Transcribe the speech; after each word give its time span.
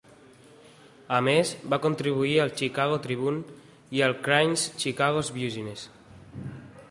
A 1.17 1.19
més, 1.27 1.51
va 1.73 1.79
contribuir 1.83 2.33
al 2.45 2.53
Chicago 2.61 2.97
Tribune 3.03 3.61
i 3.99 4.03
al 4.07 4.17
Crain's 4.29 4.63
Chicago 4.85 5.23
Business. 5.41 5.85